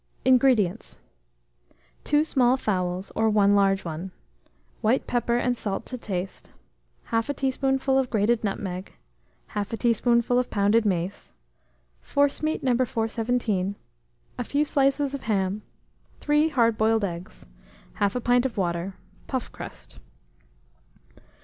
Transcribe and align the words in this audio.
INGREDIENTS. 0.25 0.97
2 2.05 2.23
small 2.23 2.57
fowls 2.57 3.11
or 3.13 3.29
1 3.29 3.53
large 3.53 3.85
one, 3.85 4.09
white 4.81 5.05
pepper 5.05 5.37
and 5.37 5.55
salt 5.55 5.85
to 5.85 5.95
taste, 5.95 6.49
1/2 7.11 7.35
teaspoonful 7.35 7.99
of 7.99 8.09
grated 8.09 8.43
nutmeg, 8.43 8.93
1/2 9.51 9.77
teaspoonful 9.77 10.39
of 10.39 10.49
pounded 10.49 10.87
mace, 10.87 11.33
forcemeat 12.01 12.63
No. 12.63 12.75
417, 12.77 13.75
a 14.39 14.43
few 14.43 14.65
slices 14.65 15.13
of 15.13 15.21
ham, 15.29 15.61
3 16.19 16.49
hard 16.49 16.79
boiled 16.79 17.05
eggs, 17.05 17.45
1/2 17.97 18.23
pint 18.23 18.45
of 18.47 18.57
water, 18.57 18.95
puff 19.27 19.51
crust. 19.51 19.99